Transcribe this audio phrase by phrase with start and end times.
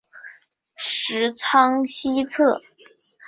[0.77, 2.59] 十仓西侧。